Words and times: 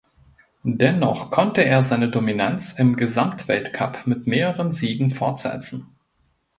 Dennoch 0.63 1.29
konnte 1.29 1.61
er 1.63 1.83
seine 1.83 2.09
Dominanz 2.09 2.73
im 2.79 2.95
Gesamtweltcup 2.95 4.07
mit 4.07 4.25
mehreren 4.25 4.71
Siegen 4.71 5.11
fortsetzen. 5.11 5.89